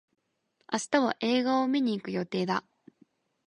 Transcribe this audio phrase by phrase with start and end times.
[0.73, 2.65] 明日は映画を観に行く予定だ。